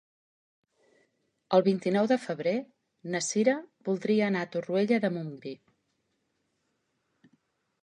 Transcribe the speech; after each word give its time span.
El 1.57 1.63
vint-i-nou 1.67 2.07
de 2.11 2.17
febrer 2.23 2.55
na 3.17 3.21
Cira 3.27 3.55
voldria 3.91 4.25
anar 4.31 4.43
a 4.47 4.51
Torroella 4.57 5.01
de 5.07 5.15
Montgrí. 5.21 5.55